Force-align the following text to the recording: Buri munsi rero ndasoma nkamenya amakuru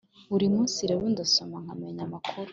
Buri 0.31 0.45
munsi 0.55 0.79
rero 0.89 1.03
ndasoma 1.13 1.57
nkamenya 1.63 2.03
amakuru 2.07 2.49